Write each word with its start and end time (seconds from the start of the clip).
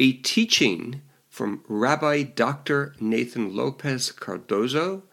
A 0.00 0.12
teaching 0.12 1.02
from 1.28 1.62
Rabbi 1.68 2.22
Dr. 2.24 2.94
Nathan 3.00 3.54
Lopez 3.54 4.10
Cardozo 4.10 5.04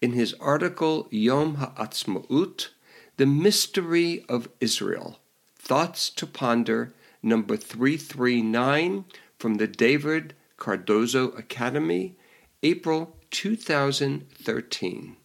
in 0.00 0.12
his 0.12 0.34
article 0.34 1.08
Yom 1.10 1.56
HaAtzmaut, 1.56 2.68
The 3.16 3.26
Mystery 3.26 4.24
of 4.28 4.48
Israel, 4.60 5.18
Thoughts 5.56 6.10
to 6.10 6.26
Ponder, 6.26 6.92
number 7.22 7.56
339 7.56 9.04
from 9.38 9.54
the 9.54 9.66
David 9.66 10.34
Cardozo 10.56 11.30
Academy, 11.30 12.16
April 12.62 13.16
2013. 13.30 15.16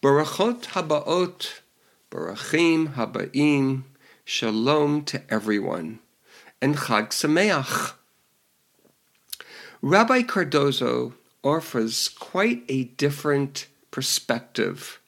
Barachot 0.00 0.62
habaot, 0.66 1.60
barachim 2.08 2.94
habaim, 2.94 3.82
shalom 4.24 5.04
to 5.06 5.20
everyone, 5.28 5.98
and 6.62 6.76
Chag 6.76 7.08
Sameach. 7.08 7.94
Rabbi 9.82 10.22
Cardozo 10.22 11.14
offers 11.42 12.06
quite 12.06 12.62
a 12.68 12.84
different 12.84 13.66
perspective 13.90 15.00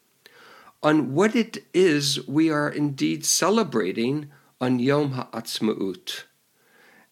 on 0.82 1.14
what 1.14 1.36
it 1.36 1.64
is 1.72 2.26
we 2.26 2.50
are 2.50 2.68
indeed 2.68 3.24
celebrating 3.24 4.28
on 4.60 4.80
Yom 4.80 5.12
HaAtzmaut, 5.12 6.24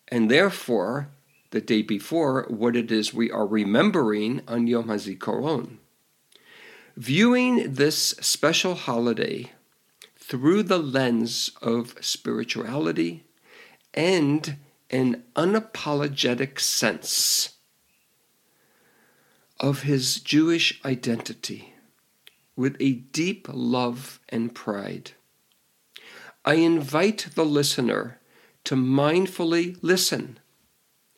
and 0.09 0.29
therefore 0.29 1.11
the 1.51 1.61
day 1.61 1.83
before 1.83 2.45
what 2.49 2.75
it 2.75 2.91
is 2.91 3.15
we 3.15 3.31
are 3.31 3.47
remembering 3.47 4.43
on 4.49 4.67
Yom 4.67 4.89
HaZikaron. 4.89 5.79
Viewing 6.99 7.75
this 7.75 8.09
special 8.21 8.75
holiday 8.75 9.53
through 10.17 10.65
the 10.65 10.81
lens 10.81 11.53
of 11.63 11.95
spirituality 12.01 13.23
and 13.95 14.57
an 14.91 15.23
unapologetic 15.37 16.59
sense 16.59 17.51
of 19.61 19.83
his 19.83 20.17
Jewish 20.19 20.81
identity 20.85 21.73
with 22.57 22.77
a 22.81 22.95
deep 22.95 23.47
love 23.49 24.19
and 24.29 24.53
pride. 24.53 25.13
I 26.45 26.55
invite 26.55 27.29
the 27.37 27.45
listener 27.45 28.19
to 28.65 28.75
mindfully 28.75 29.79
listen 29.83 30.41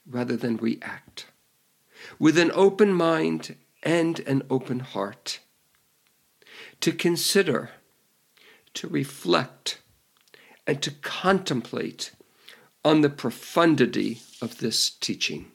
rather 0.07 0.37
than 0.37 0.59
react, 0.59 1.25
with 2.19 2.37
an 2.37 2.51
open 2.53 2.93
mind 2.93 3.57
and 3.83 4.21
an 4.21 4.43
open 4.51 4.81
heart, 4.81 5.41
to 6.81 6.93
consider, 6.93 7.71
to 8.75 8.89
reflect, 8.89 9.81
and 10.67 10.83
to 10.83 10.91
contemplate 10.91 12.13
on 12.85 13.01
the 13.01 13.11
profundity 13.11 14.23
of 14.41 14.59
this 14.59 14.91
teaching. 14.91 15.51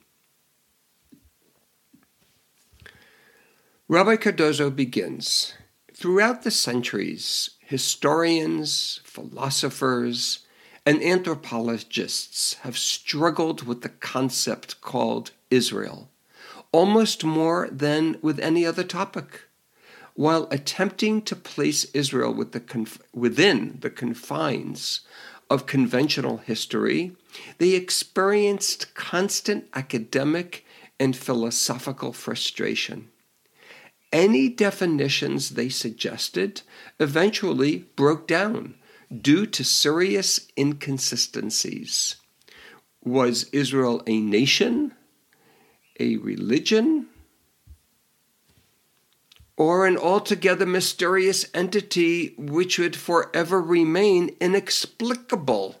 Rabbi 3.88 4.16
Cardozo 4.16 4.70
begins 4.70 5.54
Throughout 5.94 6.42
the 6.42 6.50
centuries, 6.50 7.50
historians, 7.60 9.00
philosophers, 9.04 10.40
and 10.84 11.02
anthropologists 11.02 12.54
have 12.62 12.76
struggled 12.76 13.62
with 13.62 13.82
the 13.82 13.88
concept 13.88 14.80
called 14.80 15.30
Israel, 15.50 16.10
almost 16.70 17.24
more 17.24 17.68
than 17.72 18.18
with 18.22 18.38
any 18.38 18.66
other 18.66 18.84
topic. 18.84 19.45
While 20.16 20.48
attempting 20.50 21.20
to 21.22 21.36
place 21.36 21.84
Israel 21.92 22.32
with 22.32 22.52
the 22.52 22.60
conf- 22.60 23.02
within 23.12 23.76
the 23.80 23.90
confines 23.90 25.02
of 25.50 25.66
conventional 25.66 26.38
history, 26.38 27.14
they 27.58 27.74
experienced 27.74 28.94
constant 28.94 29.66
academic 29.74 30.64
and 30.98 31.14
philosophical 31.14 32.14
frustration. 32.14 33.10
Any 34.10 34.48
definitions 34.48 35.50
they 35.50 35.68
suggested 35.68 36.62
eventually 36.98 37.84
broke 37.94 38.26
down 38.26 38.76
due 39.12 39.44
to 39.44 39.62
serious 39.62 40.48
inconsistencies. 40.56 42.16
Was 43.04 43.50
Israel 43.52 44.02
a 44.06 44.18
nation, 44.18 44.94
a 46.00 46.16
religion, 46.16 47.08
or 49.56 49.86
an 49.86 49.96
altogether 49.96 50.66
mysterious 50.66 51.46
entity 51.54 52.34
which 52.36 52.78
would 52.78 52.96
forever 52.96 53.60
remain 53.60 54.36
inexplicable? 54.40 55.80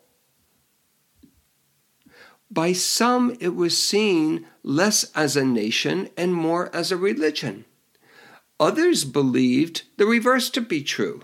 By 2.50 2.72
some, 2.72 3.36
it 3.40 3.54
was 3.54 3.76
seen 3.76 4.46
less 4.62 5.10
as 5.14 5.36
a 5.36 5.44
nation 5.44 6.08
and 6.16 6.34
more 6.34 6.74
as 6.74 6.90
a 6.90 6.96
religion. 6.96 7.64
Others 8.58 9.04
believed 9.04 9.82
the 9.96 10.06
reverse 10.06 10.48
to 10.50 10.60
be 10.60 10.82
true 10.82 11.22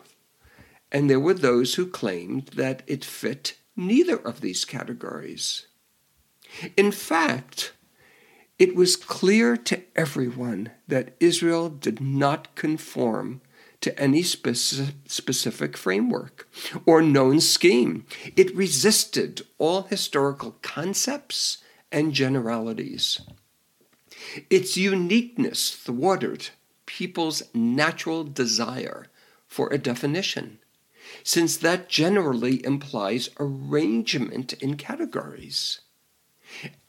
and 0.92 1.08
there 1.08 1.18
were 1.18 1.34
those 1.34 1.74
who 1.74 1.86
claimed 1.86 2.48
that 2.48 2.82
it 2.86 3.04
fit 3.04 3.56
neither 3.74 4.16
of 4.16 4.42
these 4.42 4.66
categories. 4.66 5.66
In 6.76 6.92
fact, 6.92 7.72
it 8.62 8.76
was 8.76 8.94
clear 8.94 9.56
to 9.56 9.82
everyone 9.96 10.70
that 10.86 11.16
Israel 11.18 11.68
did 11.68 12.00
not 12.00 12.54
conform 12.54 13.40
to 13.80 13.98
any 13.98 14.22
speci- 14.22 14.94
specific 15.04 15.76
framework 15.76 16.48
or 16.86 17.02
known 17.02 17.40
scheme. 17.40 18.06
It 18.36 18.54
resisted 18.54 19.42
all 19.58 19.82
historical 19.82 20.58
concepts 20.62 21.58
and 21.90 22.12
generalities. 22.12 23.20
Its 24.48 24.76
uniqueness 24.76 25.74
thwarted 25.74 26.50
people's 26.86 27.42
natural 27.53 28.22
desire 28.22 29.08
for 29.48 29.72
a 29.72 29.76
definition 29.76 30.60
since 31.24 31.56
that 31.56 31.88
generally 31.88 32.65
implies 32.65 33.28
arrangement 33.41 34.53
in 34.53 34.76
categories. 34.76 35.80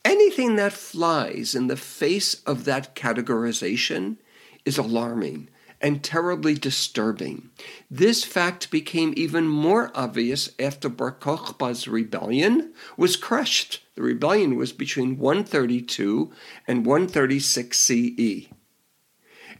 Anything 0.05 0.55
that 0.57 0.73
flies 0.73 1.55
in 1.55 1.67
the 1.67 1.77
face 1.77 2.35
of 2.45 2.65
that 2.65 2.95
categorization 2.95 4.17
is 4.65 4.77
alarming 4.77 5.49
and 5.81 6.03
terribly 6.03 6.53
disturbing. 6.53 7.49
This 7.91 8.23
fact 8.23 8.71
became 8.71 9.13
even 9.17 9.47
more 9.47 9.91
obvious 9.93 10.49
after 10.57 10.87
Bar 10.87 11.11
Kokhba's 11.11 11.87
rebellion 11.87 12.73
was 12.95 13.17
crushed. 13.17 13.81
The 13.95 14.01
rebellion 14.01 14.55
was 14.55 14.71
between 14.71 15.17
132 15.17 16.31
and 16.67 16.85
136 16.85 17.77
CE 17.77 18.47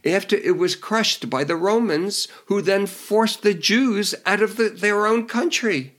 after 0.04 0.36
it 0.36 0.56
was 0.58 0.76
crushed 0.76 1.30
by 1.30 1.44
the 1.44 1.56
Romans, 1.56 2.28
who 2.46 2.60
then 2.60 2.86
forced 2.86 3.42
the 3.42 3.54
Jews 3.54 4.14
out 4.26 4.42
of 4.42 4.56
the, 4.56 4.68
their 4.68 5.06
own 5.06 5.26
country. 5.26 5.94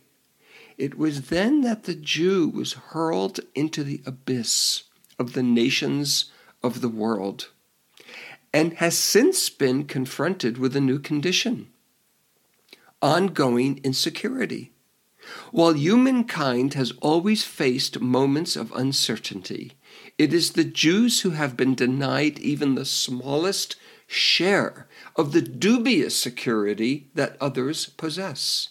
It 0.77 0.97
was 0.97 1.29
then 1.29 1.61
that 1.61 1.83
the 1.83 1.95
Jew 1.95 2.49
was 2.49 2.73
hurled 2.73 3.39
into 3.53 3.83
the 3.83 4.01
abyss 4.05 4.83
of 5.17 5.33
the 5.33 5.43
nations 5.43 6.31
of 6.61 6.81
the 6.81 6.89
world 6.89 7.49
and 8.53 8.73
has 8.75 8.97
since 8.97 9.49
been 9.49 9.85
confronted 9.85 10.57
with 10.57 10.75
a 10.75 10.81
new 10.81 10.99
condition 10.99 11.67
ongoing 13.01 13.79
insecurity. 13.83 14.71
While 15.51 15.73
humankind 15.73 16.73
has 16.73 16.91
always 17.01 17.43
faced 17.43 17.99
moments 17.99 18.55
of 18.55 18.71
uncertainty, 18.71 19.73
it 20.17 20.33
is 20.33 20.51
the 20.51 20.63
Jews 20.63 21.21
who 21.21 21.31
have 21.31 21.57
been 21.57 21.75
denied 21.75 22.39
even 22.39 22.75
the 22.75 22.85
smallest 22.85 23.75
share 24.07 24.87
of 25.15 25.31
the 25.31 25.41
dubious 25.41 26.15
security 26.15 27.09
that 27.13 27.37
others 27.39 27.87
possess. 27.87 28.69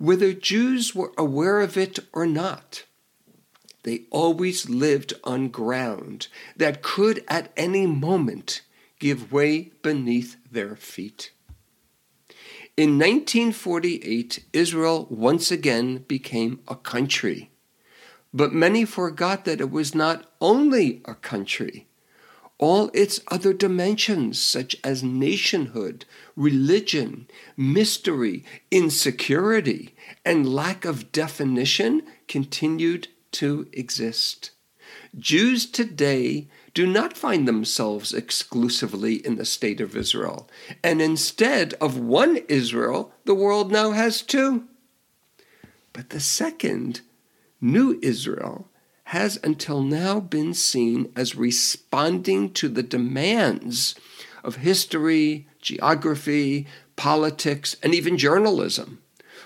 Whether 0.00 0.32
Jews 0.32 0.94
were 0.94 1.12
aware 1.18 1.60
of 1.60 1.76
it 1.76 1.98
or 2.14 2.24
not, 2.24 2.84
they 3.82 4.04
always 4.08 4.66
lived 4.66 5.12
on 5.24 5.48
ground 5.48 6.28
that 6.56 6.80
could 6.80 7.22
at 7.28 7.52
any 7.54 7.86
moment 7.86 8.62
give 8.98 9.30
way 9.30 9.72
beneath 9.82 10.38
their 10.50 10.74
feet. 10.74 11.32
In 12.78 12.98
1948, 12.98 14.46
Israel 14.54 15.06
once 15.10 15.50
again 15.50 15.98
became 16.08 16.60
a 16.66 16.76
country. 16.76 17.50
But 18.32 18.54
many 18.54 18.86
forgot 18.86 19.44
that 19.44 19.60
it 19.60 19.70
was 19.70 19.94
not 19.94 20.32
only 20.40 21.02
a 21.04 21.14
country. 21.14 21.88
All 22.60 22.90
its 22.92 23.20
other 23.28 23.54
dimensions, 23.54 24.38
such 24.38 24.76
as 24.84 25.02
nationhood, 25.02 26.04
religion, 26.36 27.26
mystery, 27.56 28.44
insecurity, 28.70 29.94
and 30.26 30.54
lack 30.54 30.84
of 30.84 31.10
definition, 31.10 32.02
continued 32.28 33.08
to 33.32 33.66
exist. 33.72 34.50
Jews 35.18 35.64
today 35.64 36.48
do 36.74 36.86
not 36.86 37.16
find 37.16 37.48
themselves 37.48 38.12
exclusively 38.12 39.14
in 39.26 39.36
the 39.36 39.46
state 39.46 39.80
of 39.80 39.96
Israel, 39.96 40.46
and 40.84 41.00
instead 41.00 41.72
of 41.80 41.98
one 41.98 42.36
Israel, 42.48 43.12
the 43.24 43.34
world 43.34 43.72
now 43.72 43.92
has 43.92 44.20
two. 44.20 44.64
But 45.94 46.10
the 46.10 46.20
second, 46.20 47.00
New 47.58 47.98
Israel, 48.02 48.69
has 49.10 49.40
until 49.42 49.82
now 49.82 50.20
been 50.20 50.54
seen 50.54 51.12
as 51.16 51.34
responding 51.34 52.48
to 52.52 52.68
the 52.68 52.82
demands 52.82 53.96
of 54.44 54.54
history, 54.54 55.48
geography, 55.60 56.64
politics, 56.94 57.74
and 57.82 57.92
even 57.92 58.16
journalism. 58.16 59.02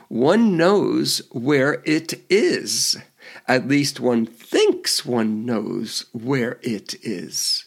One 0.09 0.59
knows 0.59 1.23
where 1.33 1.83
it 1.87 2.13
is. 2.29 2.99
At 3.49 3.67
least 3.67 4.01
one 4.01 4.27
thinks 4.27 5.07
one 5.07 5.47
knows 5.47 6.05
where 6.13 6.59
it 6.61 6.97
is. 7.03 7.65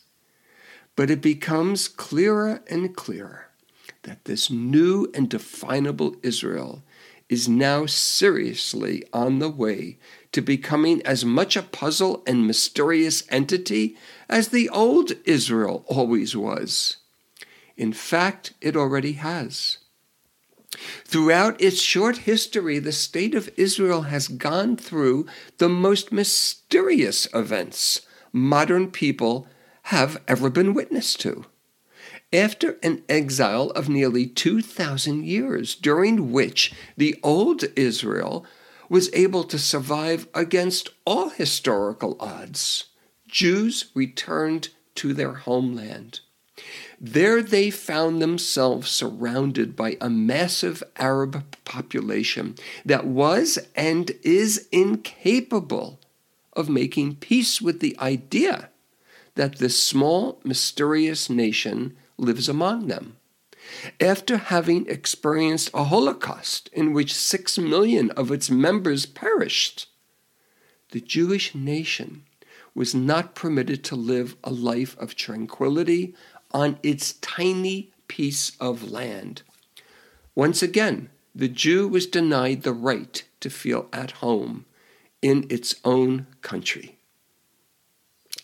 But 0.95 1.09
it 1.09 1.19
becomes 1.19 1.87
clearer 1.87 2.61
and 2.69 2.95
clearer 2.95 3.47
that 4.03 4.25
this 4.25 4.51
new 4.51 5.09
and 5.15 5.27
definable 5.27 6.15
Israel 6.21 6.83
is 7.27 7.49
now 7.49 7.87
seriously 7.87 9.03
on 9.11 9.39
the 9.39 9.49
way 9.49 9.97
to 10.31 10.41
becoming 10.41 11.01
as 11.03 11.23
much 11.25 11.55
a 11.55 11.61
puzzle 11.61 12.23
and 12.27 12.45
mysterious 12.45 13.23
entity 13.29 13.97
as 14.29 14.49
the 14.49 14.69
old 14.69 15.13
Israel 15.25 15.83
always 15.87 16.35
was. 16.35 16.97
In 17.75 17.93
fact, 17.93 18.53
it 18.61 18.75
already 18.75 19.13
has. 19.13 19.77
Throughout 21.05 21.61
its 21.61 21.79
short 21.79 22.19
history, 22.19 22.79
the 22.79 22.91
state 22.91 23.33
of 23.33 23.49
Israel 23.55 24.03
has 24.03 24.27
gone 24.27 24.75
through 24.75 25.25
the 25.57 25.69
most 25.69 26.11
mysterious 26.11 27.27
events 27.33 28.01
modern 28.33 28.91
people 28.91 29.47
have 29.83 30.21
ever 30.27 30.49
been 30.49 30.73
witness 30.73 31.13
to. 31.15 31.45
After 32.33 32.77
an 32.83 33.03
exile 33.07 33.69
of 33.71 33.87
nearly 33.87 34.27
2,000 34.27 35.23
years, 35.23 35.75
during 35.75 36.33
which 36.33 36.73
the 36.97 37.17
old 37.23 37.63
Israel 37.77 38.45
was 38.89 39.09
able 39.13 39.43
to 39.45 39.59
survive 39.59 40.27
against 40.33 40.89
all 41.05 41.29
historical 41.29 42.15
odds, 42.19 42.85
Jews 43.27 43.91
returned 43.93 44.69
to 44.95 45.13
their 45.13 45.33
homeland. 45.33 46.21
There 46.99 47.43
they 47.43 47.69
found 47.69 48.21
themselves 48.21 48.89
surrounded 48.89 49.75
by 49.75 49.97
a 50.01 50.09
massive 50.09 50.81
Arab 50.95 51.43
population 51.63 52.55
that 52.83 53.05
was 53.05 53.59
and 53.75 54.11
is 54.23 54.67
incapable 54.71 55.99
of 56.53 56.69
making 56.69 57.17
peace 57.17 57.61
with 57.61 57.79
the 57.79 57.95
idea 57.99 58.69
that 59.35 59.59
this 59.59 59.81
small, 59.81 60.39
mysterious 60.43 61.29
nation 61.29 61.95
lives 62.17 62.49
among 62.49 62.87
them. 62.87 63.17
After 63.99 64.37
having 64.37 64.87
experienced 64.87 65.69
a 65.73 65.85
Holocaust 65.85 66.69
in 66.73 66.93
which 66.93 67.13
six 67.13 67.57
million 67.57 68.11
of 68.11 68.31
its 68.31 68.49
members 68.49 69.05
perished, 69.05 69.87
the 70.91 71.01
Jewish 71.01 71.53
nation 71.53 72.23
was 72.73 72.93
not 72.93 73.35
permitted 73.35 73.83
to 73.85 73.95
live 73.95 74.35
a 74.43 74.51
life 74.51 74.97
of 74.99 75.15
tranquility 75.15 76.15
on 76.51 76.77
its 76.83 77.13
tiny 77.13 77.91
piece 78.07 78.51
of 78.59 78.89
land. 78.89 79.41
Once 80.35 80.61
again, 80.61 81.09
the 81.33 81.47
Jew 81.47 81.87
was 81.87 82.05
denied 82.05 82.63
the 82.63 82.73
right 82.73 83.23
to 83.41 83.49
feel 83.49 83.89
at 83.91 84.11
home 84.11 84.65
in 85.21 85.45
its 85.49 85.75
own 85.83 86.27
country, 86.41 86.99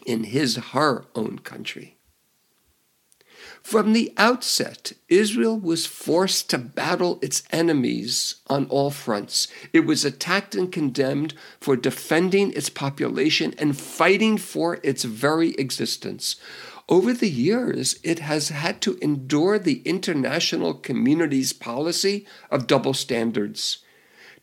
in 0.06 0.26
his, 0.26 0.56
her 0.58 1.06
own 1.16 1.40
country. 1.40 1.98
From 3.63 3.94
the 3.94 4.13
outset, 4.18 4.92
Israel 5.07 5.57
was 5.57 5.86
forced 5.86 6.50
to 6.50 6.57
battle 6.57 7.18
its 7.21 7.44
enemies 7.50 8.36
on 8.48 8.65
all 8.65 8.92
fronts. 8.92 9.48
It 9.71 9.86
was 9.86 10.04
attacked 10.04 10.54
and 10.54 10.71
condemned 10.71 11.33
for 11.62 11.77
defending 11.77 12.51
its 12.51 12.69
population 12.69 13.56
and 13.57 13.75
fighting 13.75 14.38
for 14.38 14.80
its 14.83 15.06
very 15.06 15.51
existence. 15.56 16.36
Over 16.89 17.13
the 17.13 17.30
years, 17.30 17.98
it 18.04 18.19
has 18.19 18.50
had 18.50 18.81
to 18.81 18.98
endure 19.01 19.57
the 19.57 19.81
international 19.86 20.74
community's 20.74 21.54
policy 21.54 22.27
of 22.51 22.68
double 22.68 22.94
standards. 22.94 23.77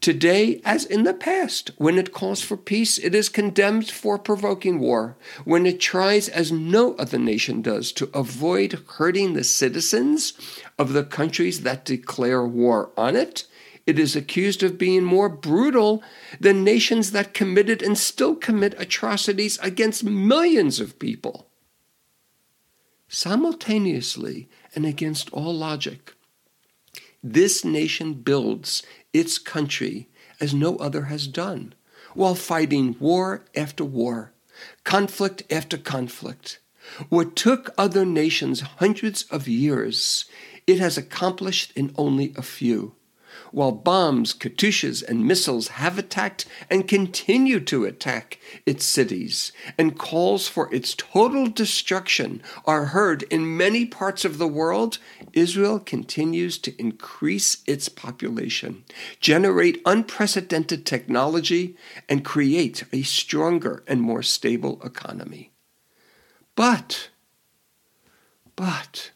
Today, 0.01 0.63
as 0.65 0.87
in 0.87 1.03
the 1.03 1.13
past, 1.13 1.73
when 1.77 1.99
it 1.99 2.13
calls 2.13 2.41
for 2.41 2.57
peace, 2.57 2.97
it 2.97 3.15
is 3.15 3.29
condemned 3.29 3.91
for 3.91 4.19
provoking 4.19 4.79
war. 4.79 5.19
When 5.45 5.67
it 5.67 5.79
tries, 5.79 6.27
as 6.27 6.51
no 6.51 6.95
other 6.95 7.19
nation 7.19 7.61
does, 7.61 7.93
to 7.93 8.09
avoid 8.15 8.83
hurting 8.97 9.35
the 9.35 9.45
citizens 9.45 10.33
of 10.79 10.95
the 10.95 11.05
countries 11.05 11.63
that 11.63 11.85
declare 11.85 12.47
war 12.47 12.93
on 12.97 13.15
it, 13.15 13.47
it 13.87 13.99
is 13.99 14.17
accused 14.17 14.63
of 14.63 14.79
being 14.79 15.05
more 15.05 15.29
brutal 15.29 16.03
than 16.39 16.65
nations 16.65 17.13
that 17.13 17.35
committed 17.35 17.83
and 17.83 17.99
still 17.99 18.37
commit 18.37 18.75
atrocities 18.79 19.59
against 19.59 20.03
millions 20.05 20.81
of 20.81 20.99
people. 20.99 21.51
Simultaneously, 23.07 24.49
and 24.75 24.87
against 24.87 25.31
all 25.31 25.53
logic, 25.53 26.15
this 27.23 27.65
nation 27.65 28.15
builds 28.15 28.83
its 29.13 29.39
country 29.39 30.09
as 30.41 30.55
no 30.55 30.77
other 30.77 31.03
has 31.05 31.27
done, 31.27 31.75
while 32.15 32.35
fighting 32.35 32.97
war 32.99 33.45
after 33.55 33.85
war, 33.85 34.33
conflict 34.85 35.43
after 35.51 35.77
conflict. 35.77 36.61
What 37.09 37.37
took 37.37 37.71
other 37.77 38.05
nations 38.07 38.61
hundreds 38.61 39.25
of 39.25 39.47
years, 39.47 40.25
it 40.67 40.79
has 40.79 40.97
accomplished 40.97 41.73
in 41.77 41.95
only 41.97 42.33
a 42.37 42.43
few 42.43 42.95
while 43.53 43.73
bombs, 43.73 44.33
Katyushas, 44.33 45.03
and 45.03 45.27
missiles 45.27 45.69
have 45.69 45.99
attacked 45.99 46.47
and 46.69 46.87
continue 46.87 47.61
to 47.61 47.85
attack 47.85 48.39
its 48.65 48.85
cities, 48.85 49.53
and 49.77 49.99
calls 49.99 50.49
for 50.49 50.73
its 50.73 50.95
total 50.95 51.49
destruction 51.49 52.43
are 52.65 52.87
heard 52.87 53.23
in 53.25 53.57
many 53.57 53.87
parts 53.87 54.25
of 54.25 54.39
the 54.39 54.49
world, 54.49 54.99
Israel 55.33 55.79
continues 55.79 56.59
to 56.59 56.79
increase 56.81 57.63
its 57.67 57.89
population, 57.89 58.85
generate 59.21 59.83
unprecedented 59.85 60.87
technology, 60.87 61.77
and 62.09 62.25
create 62.25 62.85
a 62.93 63.03
stronger 63.03 63.83
and 63.87 64.01
more 64.01 64.23
stable 64.23 64.81
economy. 64.85 65.53
But, 66.55 67.11
but, 68.55 69.13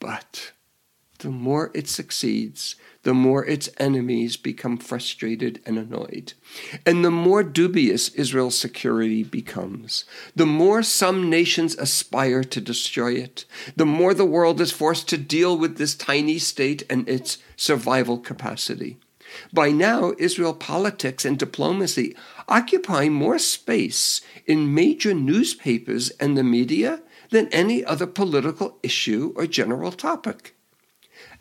but, 0.00 0.52
the 1.18 1.30
more 1.30 1.70
it 1.74 1.88
succeeds, 1.88 2.74
the 3.02 3.14
more 3.14 3.44
its 3.44 3.68
enemies 3.78 4.36
become 4.36 4.76
frustrated 4.76 5.60
and 5.66 5.78
annoyed. 5.78 6.34
And 6.86 7.04
the 7.04 7.10
more 7.10 7.42
dubious 7.42 8.08
Israel's 8.10 8.56
security 8.56 9.24
becomes, 9.24 10.04
the 10.36 10.46
more 10.46 10.82
some 10.82 11.28
nations 11.28 11.74
aspire 11.76 12.44
to 12.44 12.60
destroy 12.60 13.14
it, 13.14 13.44
the 13.76 13.86
more 13.86 14.14
the 14.14 14.24
world 14.24 14.60
is 14.60 14.70
forced 14.70 15.08
to 15.08 15.18
deal 15.18 15.56
with 15.56 15.78
this 15.78 15.94
tiny 15.94 16.38
state 16.38 16.84
and 16.88 17.08
its 17.08 17.38
survival 17.56 18.18
capacity. 18.18 18.98
By 19.52 19.70
now, 19.70 20.12
Israel 20.18 20.54
politics 20.54 21.24
and 21.24 21.38
diplomacy 21.38 22.14
occupy 22.48 23.08
more 23.08 23.38
space 23.38 24.20
in 24.46 24.74
major 24.74 25.14
newspapers 25.14 26.10
and 26.20 26.36
the 26.36 26.44
media 26.44 27.00
than 27.30 27.48
any 27.48 27.82
other 27.84 28.06
political 28.06 28.78
issue 28.82 29.32
or 29.34 29.46
general 29.46 29.90
topic. 29.90 30.54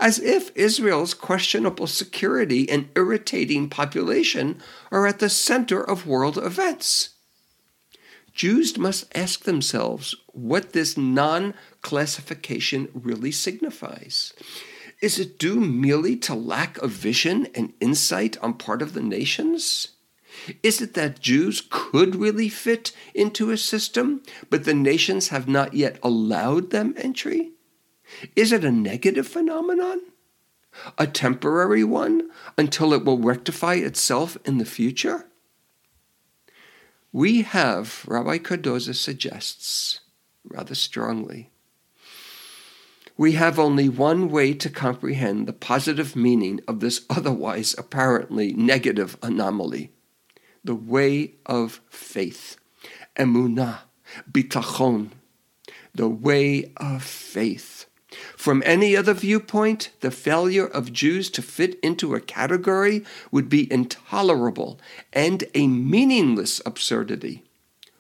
As 0.02 0.18
if 0.20 0.52
Israel's 0.56 1.14
questionable 1.14 1.86
security 1.86 2.68
and 2.68 2.90
irritating 2.96 3.70
population 3.70 4.60
are 4.92 5.06
at 5.06 5.20
the 5.20 5.30
center 5.30 5.82
of 5.82 6.08
world 6.08 6.40
events. 6.40 7.10
Jews 8.34 8.78
must 8.78 9.16
ask 9.16 9.44
themselves 9.44 10.16
what 10.28 10.74
this 10.74 10.98
non 10.98 11.54
classification 11.82 12.90
really 12.94 13.32
signifies. 13.32 14.34
Is 15.02 15.20
it 15.20 15.38
due 15.38 15.60
merely 15.60 16.16
to 16.18 16.34
lack 16.34 16.80
of 16.80 16.90
vision 16.90 17.48
and 17.54 17.74
insight 17.80 18.38
on 18.42 18.56
part 18.56 18.82
of 18.82 18.94
the 18.94 19.02
nations? 19.02 19.90
Is 20.64 20.82
it 20.82 20.96
that 20.96 21.20
Jews 21.20 21.62
could 21.70 22.16
really 22.16 22.50
fit 22.50 22.92
into 23.14 23.52
a 23.52 23.58
system, 23.58 24.24
but 24.50 24.64
the 24.64 24.74
nations 24.74 25.28
have 25.28 25.48
not 25.48 25.74
yet 25.76 26.00
allowed 26.02 26.72
them 26.72 26.96
entry? 26.98 27.52
Is 28.36 28.52
it 28.52 28.64
a 28.64 28.72
negative 28.72 29.28
phenomenon? 29.28 30.02
A 30.98 31.06
temporary 31.08 31.84
one 31.84 32.30
until 32.58 32.94
it 32.94 33.04
will 33.04 33.18
rectify 33.18 33.76
itself 33.76 34.38
in 34.46 34.58
the 34.58 34.66
future? 34.66 35.26
We 37.12 37.42
have, 37.42 38.06
Rabbi 38.08 38.38
Cardozo 38.38 38.94
suggests 38.94 40.00
rather 40.46 40.76
strongly, 40.76 41.52
we 43.18 43.34
have 43.34 43.60
only 43.60 43.90
one 43.90 44.30
way 44.30 44.54
to 44.54 44.70
comprehend 44.70 45.46
the 45.46 45.54
positive 45.54 46.16
meaning 46.16 46.62
of 46.68 46.80
this 46.80 47.06
otherwise 47.10 47.76
apparently 47.78 48.54
negative 48.54 49.18
anomaly 49.22 49.92
the 50.64 50.76
way 50.76 51.36
of 51.46 51.82
faith. 51.90 52.58
Emunah, 53.16 53.80
bitachon, 54.32 55.10
the 55.94 56.10
way 56.10 56.72
of 56.78 57.04
faith. 57.04 57.81
From 58.36 58.62
any 58.66 58.96
other 58.96 59.14
viewpoint, 59.14 59.92
the 60.02 60.12
failure 60.12 60.68
of 60.68 60.92
Jews 60.92 61.30
to 61.32 61.42
fit 61.42 61.80
into 61.82 62.14
a 62.14 62.20
category 62.20 63.06
would 63.32 63.50
be 63.50 63.72
intolerable 63.72 64.80
and 65.14 65.44
a 65.54 65.68
meaningless 65.68 66.62
absurdity. 66.66 67.44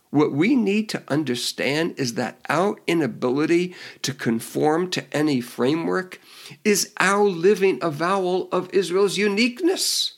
What 0.09 0.33
we 0.33 0.55
need 0.55 0.89
to 0.89 1.03
understand 1.07 1.93
is 1.97 2.15
that 2.15 2.39
our 2.49 2.75
inability 2.85 3.73
to 4.01 4.13
conform 4.13 4.89
to 4.91 5.05
any 5.15 5.39
framework 5.39 6.19
is 6.65 6.93
our 6.99 7.23
living 7.23 7.79
avowal 7.81 8.49
of 8.51 8.69
Israel's 8.73 9.17
uniqueness. 9.17 10.15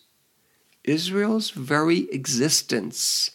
Israel's 0.83 1.51
very 1.51 2.09
existence 2.09 3.31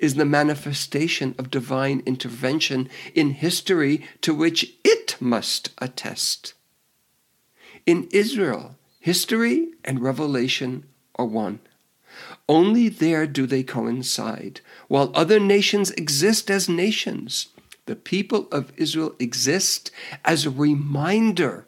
is 0.00 0.14
the 0.14 0.24
manifestation 0.24 1.34
of 1.38 1.50
divine 1.50 2.02
intervention 2.06 2.88
in 3.14 3.30
history 3.30 4.04
to 4.20 4.34
which 4.34 4.74
it 4.84 5.16
must 5.20 5.70
attest. 5.78 6.54
In 7.86 8.08
Israel, 8.12 8.76
history 9.00 9.68
and 9.84 10.00
revelation 10.00 10.84
are 11.16 11.26
one. 11.26 11.60
Only 12.48 12.88
there 12.88 13.26
do 13.26 13.46
they 13.46 13.62
coincide. 13.62 14.60
While 14.88 15.12
other 15.14 15.38
nations 15.38 15.90
exist 15.92 16.50
as 16.50 16.68
nations, 16.68 17.48
the 17.86 17.96
people 17.96 18.48
of 18.52 18.72
Israel 18.76 19.14
exist 19.18 19.90
as 20.24 20.44
a 20.44 20.50
reminder 20.50 21.66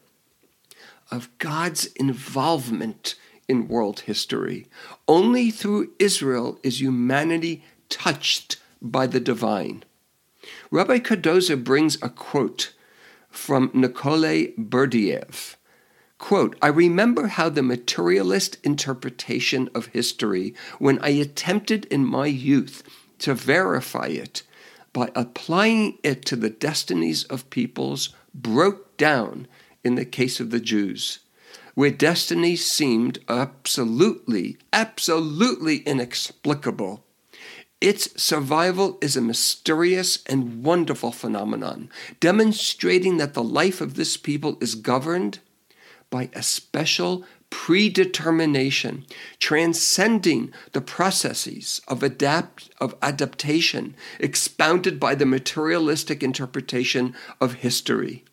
of 1.10 1.30
God's 1.38 1.87
involvement 1.87 3.14
in 3.49 3.68
world 3.68 4.00
history. 4.00 4.66
Only 5.08 5.50
through 5.50 5.92
Israel 5.99 6.58
is 6.62 6.80
humanity 6.80 7.64
touched 7.90 8.56
by 8.80 9.06
the 9.06 9.20
divine. 9.20 9.85
Rabbi 10.70 11.00
Cardozo 11.00 11.56
brings 11.56 12.02
a 12.02 12.09
quote 12.09 12.73
from 13.28 13.70
Nikolai 13.75 14.52
Berdyaev. 14.59 15.56
Quote, 16.18 16.56
I 16.62 16.68
remember 16.68 17.28
how 17.28 17.49
the 17.49 17.62
materialist 17.62 18.56
interpretation 18.64 19.68
of 19.75 19.87
history, 19.87 20.54
when 20.78 20.99
I 21.00 21.11
attempted 21.11 21.85
in 21.87 22.04
my 22.04 22.26
youth 22.26 22.82
to 23.18 23.35
verify 23.35 24.06
it 24.06 24.42
by 24.92 25.11
applying 25.14 25.99
it 26.02 26.25
to 26.26 26.37
the 26.37 26.50
destinies 26.50 27.25
of 27.25 27.50
peoples, 27.50 28.14
broke 28.35 28.97
down 28.97 29.47
in 29.85 29.94
the 29.94 30.04
case 30.04 30.40
of 30.40 30.50
the 30.50 30.61
Jews 30.61 31.20
where 31.75 31.90
destiny 31.90 32.56
seemed 32.56 33.18
absolutely, 33.28 34.59
absolutely 34.73 35.78
inexplicable. 35.78 37.04
Its 37.80 38.22
survival 38.22 38.99
is 39.00 39.16
a 39.16 39.22
mysterious 39.22 40.22
and 40.26 40.62
wonderful 40.62 41.12
phenomenon, 41.12 41.88
demonstrating 42.20 43.16
that 43.16 43.32
the 43.32 43.42
life 43.42 43.80
of 43.80 43.94
this 43.94 44.16
people 44.16 44.58
is 44.60 44.75
governed 44.75 45.38
by 46.10 46.28
a 46.34 46.42
special 46.42 47.25
predetermination, 47.49 49.06
transcending 49.38 50.52
the 50.72 50.80
processes 50.80 51.80
of 51.88 52.02
adapt 52.02 52.70
of 52.80 52.94
adaptation 53.00 53.94
expounded 54.18 55.00
by 55.00 55.14
the 55.14 55.26
materialistic 55.26 56.22
interpretation 56.22 57.14
of 57.40 57.54
history 57.54 58.25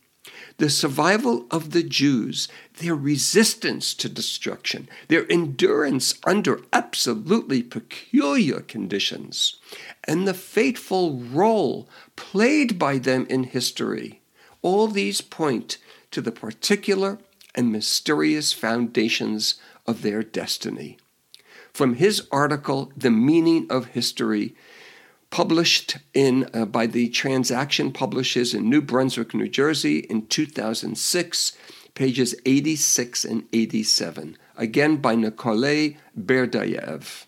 the 0.58 0.70
survival 0.70 1.46
of 1.52 1.72
the 1.72 1.84
Jews, 1.84 2.48
their 2.80 2.96
resistance 2.96 3.94
to 3.94 4.10
destruction, 4.10 4.90
their 5.08 5.32
endurance 5.32 6.16
under 6.26 6.62
absolutely 6.74 7.62
peculiar 7.62 8.62
conditions, 8.62 9.58
and 10.06 10.28
the 10.28 10.34
fateful 10.34 11.20
role 11.20 11.88
played 12.16 12.80
by 12.80 12.98
them 12.98 13.28
in 13.30 13.44
history. 13.44 14.22
All 14.64 14.88
these 14.88 15.22
point 15.22 15.78
to 16.12 16.22
the 16.22 16.32
particular 16.32 17.20
and 17.54 17.72
mysterious 17.72 18.54
foundations 18.54 19.56
of 19.86 20.02
their 20.02 20.24
destiny. 20.24 20.98
From 21.72 21.96
his 21.96 22.28
article, 22.32 22.92
The 22.98 23.12
Meaning 23.12 23.68
of 23.70 23.88
History, 23.88 24.56
published 25.30 25.98
in 26.14 26.50
uh, 26.54 26.66
by 26.66 26.88
the 26.88 27.10
Transaction 27.10 27.92
Publishers 27.92 28.54
in 28.54 28.70
New 28.70 28.82
Brunswick, 28.82 29.34
New 29.34 29.48
Jersey 29.48 30.00
in 30.00 30.28
2006, 30.28 31.58
pages 31.94 32.36
86 32.46 33.26
and 33.26 33.44
87, 33.54 34.38
again 34.56 34.98
by 34.98 35.16
Nikolai 35.16 35.92
Berdyaev. 36.20 37.26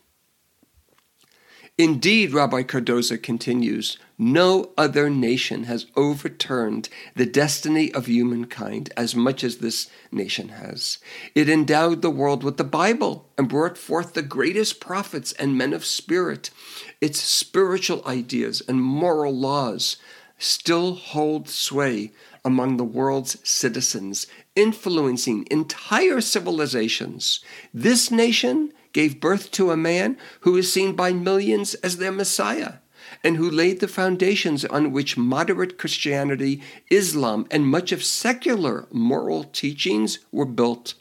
Indeed, 1.79 2.33
Rabbi 2.33 2.63
Cardozo 2.63 3.15
continues, 3.15 3.97
no 4.17 4.71
other 4.77 5.09
nation 5.09 5.63
has 5.63 5.85
overturned 5.95 6.89
the 7.15 7.25
destiny 7.25 7.89
of 7.93 8.07
humankind 8.07 8.91
as 8.97 9.15
much 9.15 9.45
as 9.45 9.59
this 9.59 9.89
nation 10.11 10.49
has. 10.49 10.97
It 11.33 11.47
endowed 11.47 12.01
the 12.01 12.09
world 12.09 12.43
with 12.43 12.57
the 12.57 12.65
Bible 12.65 13.29
and 13.37 13.47
brought 13.47 13.77
forth 13.77 14.13
the 14.13 14.21
greatest 14.21 14.81
prophets 14.81 15.31
and 15.31 15.57
men 15.57 15.71
of 15.71 15.85
spirit. 15.85 16.49
Its 16.99 17.21
spiritual 17.21 18.05
ideas 18.05 18.61
and 18.67 18.83
moral 18.83 19.33
laws 19.33 19.95
still 20.37 20.95
hold 20.95 21.47
sway 21.47 22.11
among 22.43 22.75
the 22.75 22.83
world's 22.83 23.37
citizens, 23.47 24.27
influencing 24.53 25.47
entire 25.49 26.19
civilizations. 26.19 27.39
This 27.73 28.11
nation 28.11 28.73
gave 28.93 29.19
birth 29.19 29.51
to 29.51 29.71
a 29.71 29.77
man 29.77 30.17
who 30.41 30.55
is 30.57 30.71
seen 30.71 30.95
by 30.95 31.13
millions 31.13 31.73
as 31.75 31.97
their 31.97 32.11
Messiah, 32.11 32.75
and 33.23 33.37
who 33.37 33.49
laid 33.49 33.79
the 33.79 33.87
foundations 33.87 34.65
on 34.65 34.91
which 34.91 35.17
moderate 35.17 35.77
Christianity, 35.77 36.61
Islam, 36.89 37.47
and 37.51 37.67
much 37.67 37.91
of 37.91 38.03
secular 38.03 38.87
moral 38.91 39.43
teachings 39.45 40.19
were 40.31 40.45
built. 40.45 40.93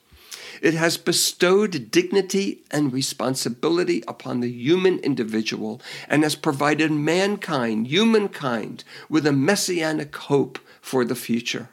It 0.61 0.75
has 0.75 0.97
bestowed 0.97 1.91
dignity 1.91 2.65
and 2.71 2.93
responsibility 2.93 4.03
upon 4.09 4.41
the 4.41 4.51
human 4.51 4.99
individual 4.99 5.81
and 6.09 6.25
has 6.25 6.35
provided 6.35 6.91
mankind, 6.91 7.87
humankind, 7.87 8.83
with 9.09 9.27
a 9.27 9.33
messianic 9.33 10.15
hope 10.17 10.59
for 10.81 11.05
the 11.05 11.15
future. 11.15 11.69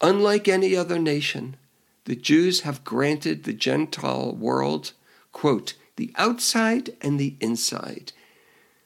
Unlike 0.00 0.48
any 0.48 0.74
other 0.74 0.98
nation, 0.98 1.56
the 2.04 2.16
Jews 2.16 2.60
have 2.60 2.84
granted 2.84 3.44
the 3.44 3.52
Gentile 3.52 4.34
world 4.34 4.92
quote, 5.36 5.74
the 5.96 6.10
outside 6.16 6.96
and 7.02 7.20
the 7.20 7.36
inside, 7.42 8.10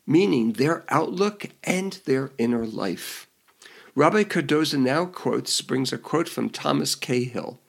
meaning 0.05 0.55
their 0.55 0.83
outlook 0.89 1.47
and 1.63 2.01
their 2.07 2.33
inner 2.39 2.67
life. 2.67 3.29
Rabbi 3.95 4.25
Cardozo 4.25 4.77
now 4.77 5.05
quotes, 5.05 5.61
brings 5.61 5.93
a 5.93 5.97
quote 5.97 6.29
from 6.29 6.51
Thomas 6.51 6.97
Cahill. 6.97 7.61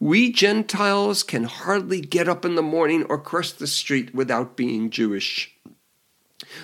We 0.00 0.32
Gentiles 0.32 1.22
can 1.22 1.44
hardly 1.44 2.00
get 2.00 2.26
up 2.26 2.46
in 2.46 2.54
the 2.54 2.62
morning 2.62 3.04
or 3.10 3.18
cross 3.18 3.52
the 3.52 3.66
street 3.66 4.14
without 4.14 4.56
being 4.56 4.88
Jewish. 4.88 5.54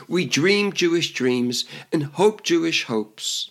We 0.09 0.25
dream 0.25 0.73
Jewish 0.73 1.13
dreams 1.13 1.67
and 1.93 2.05
hope 2.05 2.43
Jewish 2.43 2.85
hopes. 2.85 3.51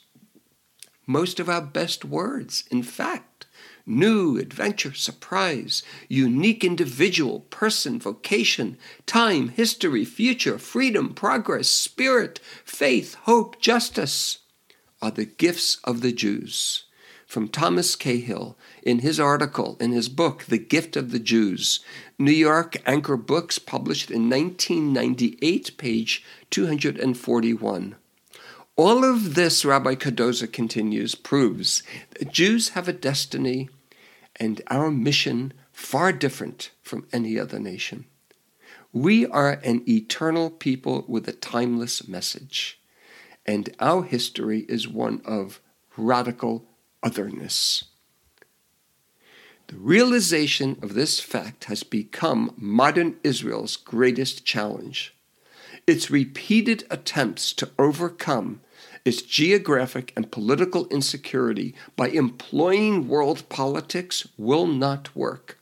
Most 1.06 1.40
of 1.40 1.48
our 1.48 1.62
best 1.62 2.04
words, 2.04 2.64
in 2.72 2.82
fact, 2.82 3.46
new 3.86 4.38
adventure, 4.38 4.94
surprise, 4.94 5.84
unique 6.08 6.64
individual, 6.64 7.42
person, 7.50 8.00
vocation, 8.00 8.78
time, 9.06 9.50
history, 9.50 10.06
future, 10.06 10.58
freedom, 10.58 11.14
progress, 11.14 11.68
spirit, 11.70 12.40
faith, 12.64 13.16
hope, 13.24 13.60
justice 13.60 14.40
are 15.02 15.12
the 15.12 15.26
gifts 15.26 15.78
of 15.84 16.02
the 16.02 16.12
Jews. 16.12 16.86
from 17.30 17.48
Thomas 17.48 17.96
Cahill 17.96 18.58
in 18.82 19.00
his 19.00 19.20
article 19.20 19.78
in 19.80 19.92
his 19.92 20.10
book, 20.10 20.46
The 20.46 20.58
Gift 20.58 20.98
of 20.98 21.12
the 21.12 21.20
Jews, 21.20 21.80
New 22.18 22.32
York 22.32 22.78
Anchor 22.88 23.18
Books, 23.18 23.60
published 23.60 24.10
in 24.10 24.28
1998, 24.32 25.78
page 25.78 26.26
241. 26.50 27.96
All 28.82 29.04
of 29.04 29.36
this, 29.36 29.66
Rabbi 29.66 29.96
Cardozo 29.96 30.48
continues, 30.48 31.14
proves 31.14 31.84
that 32.12 32.32
Jews 32.32 32.70
have 32.70 32.88
a 32.88 32.94
destiny 32.94 33.68
and 34.38 34.62
our 34.68 34.90
mission 34.90 35.52
far 35.74 36.14
different 36.14 36.72
from 36.82 37.06
any 37.12 37.38
other 37.38 37.60
nation. 37.60 38.06
We 38.94 39.26
are 39.26 39.60
an 39.66 39.84
eternal 39.86 40.50
people 40.50 41.04
with 41.10 41.28
a 41.28 41.34
timeless 41.34 42.08
message, 42.08 42.80
and 43.46 43.70
our 43.82 44.04
history 44.04 44.62
is 44.70 44.88
one 44.88 45.22
of 45.26 45.60
radical 45.98 46.64
otherness. 47.04 47.84
The 49.68 49.76
realization 49.76 50.80
of 50.82 50.94
this 50.94 51.20
fact 51.20 51.66
has 51.66 51.84
become 51.84 52.54
modern 52.56 53.18
Israel's 53.26 53.76
greatest 53.76 54.46
challenge. 54.46 55.14
Its 55.86 56.10
repeated 56.10 56.86
attempts 56.90 57.52
to 57.52 57.72
overcome 57.78 58.62
its 59.06 59.22
geographic 59.22 60.14
and 60.16 60.32
political 60.32 60.88
insecurity 60.88 61.76
by 61.96 62.10
employing 62.10 63.08
world 63.08 63.48
politics 63.50 64.28
will 64.38 64.68
not 64.68 65.16
work. 65.16 65.58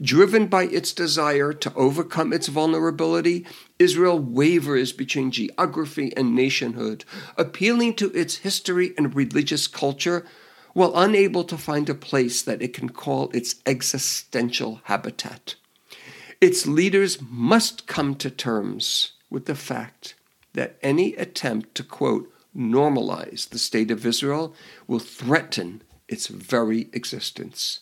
Driven 0.00 0.46
by 0.46 0.64
its 0.64 0.92
desire 0.92 1.52
to 1.52 1.74
overcome 1.74 2.32
its 2.32 2.48
vulnerability, 2.48 3.46
Israel 3.78 4.18
wavers 4.18 4.92
between 4.92 5.30
geography 5.30 6.12
and 6.16 6.34
nationhood, 6.34 7.04
appealing 7.38 7.94
to 7.94 8.10
its 8.12 8.36
history 8.38 8.92
and 8.98 9.14
religious 9.14 9.66
culture 9.66 10.26
while 10.74 10.92
unable 10.94 11.44
to 11.44 11.56
find 11.56 11.88
a 11.88 11.94
place 11.94 12.42
that 12.42 12.60
it 12.60 12.74
can 12.74 12.90
call 12.90 13.30
its 13.30 13.56
existential 13.64 14.80
habitat. 14.84 15.54
Its 16.40 16.66
leaders 16.66 17.18
must 17.22 17.86
come 17.86 18.14
to 18.16 18.30
terms 18.30 19.12
with 19.30 19.46
the 19.46 19.54
fact 19.54 20.14
that 20.52 20.76
any 20.82 21.14
attempt 21.14 21.74
to, 21.74 21.82
quote, 21.82 22.30
normalize 22.56 23.48
the 23.48 23.58
state 23.58 23.90
of 23.90 24.06
Israel 24.06 24.54
will 24.86 24.98
threaten 24.98 25.82
its 26.08 26.26
very 26.26 26.88
existence. 26.92 27.80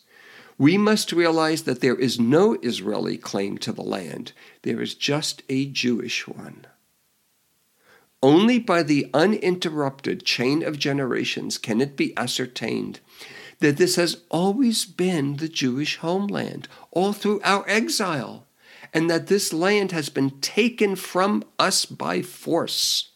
We 0.58 0.78
must 0.78 1.12
realize 1.12 1.62
that 1.62 1.80
there 1.80 1.96
is 1.96 2.20
no 2.20 2.56
Israeli 2.62 3.16
claim 3.16 3.58
to 3.58 3.72
the 3.72 3.82
land, 3.82 4.32
there 4.62 4.80
is 4.80 4.94
just 4.94 5.42
a 5.48 5.66
Jewish 5.66 6.28
one. 6.28 6.66
Only 8.22 8.60
by 8.60 8.84
the 8.84 9.10
uninterrupted 9.12 10.24
chain 10.24 10.62
of 10.62 10.78
generations 10.78 11.58
can 11.58 11.80
it 11.80 11.96
be 11.96 12.16
ascertained 12.16 13.00
that 13.58 13.76
this 13.76 13.96
has 13.96 14.22
always 14.28 14.84
been 14.84 15.36
the 15.36 15.48
Jewish 15.48 15.96
homeland, 15.98 16.68
all 16.90 17.12
through 17.12 17.40
our 17.42 17.64
exile, 17.68 18.46
and 18.92 19.08
that 19.08 19.28
this 19.28 19.52
land 19.52 19.92
has 19.92 20.08
been 20.08 20.40
taken 20.40 20.96
from 20.96 21.42
us 21.58 21.86
by 21.86 22.22
force. 22.22 23.11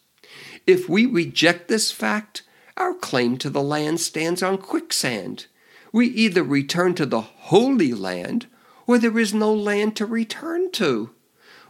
If 0.66 0.88
we 0.88 1.06
reject 1.06 1.68
this 1.68 1.92
fact, 1.92 2.42
our 2.76 2.92
claim 2.92 3.38
to 3.38 3.48
the 3.48 3.62
land 3.62 4.00
stands 4.00 4.42
on 4.42 4.58
quicksand. 4.58 5.46
We 5.92 6.08
either 6.08 6.42
return 6.42 6.94
to 6.96 7.06
the 7.06 7.20
Holy 7.20 7.94
Land, 7.94 8.46
or 8.86 8.98
there 8.98 9.18
is 9.18 9.32
no 9.32 9.54
land 9.54 9.94
to 9.96 10.06
return 10.06 10.72
to. 10.72 11.10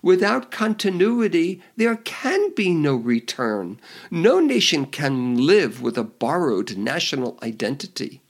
Without 0.02 0.50
continuity, 0.50 1.62
there 1.76 1.96
can 1.96 2.54
be 2.54 2.70
no 2.70 2.94
return. 2.94 3.80
No 4.10 4.40
nation 4.40 4.86
can 4.86 5.36
live 5.46 5.82
with 5.82 5.98
a 5.98 6.04
borrowed 6.04 6.76
national 6.76 7.38
identity. 7.42 8.22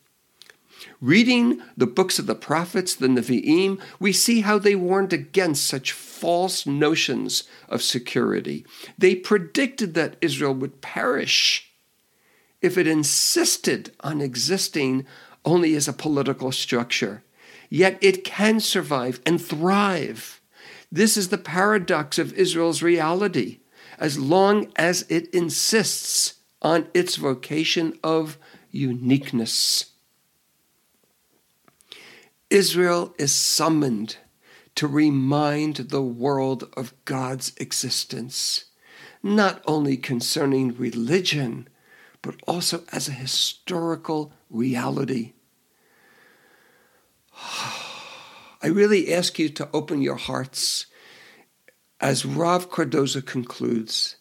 Reading 1.00 1.60
the 1.76 1.86
books 1.86 2.18
of 2.18 2.26
the 2.26 2.34
prophets, 2.34 2.94
the 2.94 3.06
Nevi'im, 3.06 3.80
we 3.98 4.12
see 4.12 4.40
how 4.40 4.58
they 4.58 4.74
warned 4.74 5.12
against 5.12 5.66
such 5.66 5.92
false 5.92 6.66
notions 6.66 7.44
of 7.68 7.82
security. 7.82 8.64
They 8.96 9.14
predicted 9.14 9.94
that 9.94 10.16
Israel 10.20 10.54
would 10.54 10.80
perish 10.80 11.70
if 12.62 12.78
it 12.78 12.86
insisted 12.86 13.92
on 14.00 14.20
existing 14.20 15.06
only 15.44 15.74
as 15.74 15.86
a 15.86 15.92
political 15.92 16.50
structure. 16.50 17.22
Yet 17.68 17.98
it 18.00 18.24
can 18.24 18.60
survive 18.60 19.20
and 19.26 19.40
thrive. 19.40 20.40
This 20.90 21.16
is 21.16 21.28
the 21.28 21.38
paradox 21.38 22.18
of 22.18 22.32
Israel's 22.34 22.82
reality, 22.82 23.60
as 23.98 24.18
long 24.18 24.72
as 24.76 25.04
it 25.08 25.28
insists 25.34 26.34
on 26.62 26.88
its 26.94 27.16
vocation 27.16 27.98
of 28.02 28.38
uniqueness. 28.70 29.92
Israel 32.50 33.14
is 33.18 33.34
summoned 33.34 34.18
to 34.76 34.86
remind 34.86 35.76
the 35.76 36.02
world 36.02 36.68
of 36.76 36.94
God's 37.04 37.52
existence, 37.56 38.66
not 39.22 39.62
only 39.66 39.96
concerning 39.96 40.76
religion, 40.76 41.68
but 42.22 42.36
also 42.46 42.84
as 42.92 43.08
a 43.08 43.12
historical 43.12 44.32
reality. 44.50 45.32
I 48.62 48.68
really 48.68 49.12
ask 49.12 49.38
you 49.38 49.48
to 49.50 49.68
open 49.72 50.02
your 50.02 50.16
hearts 50.16 50.86
as 52.00 52.24
Rav 52.24 52.70
Cardozo 52.70 53.20
concludes. 53.20 54.16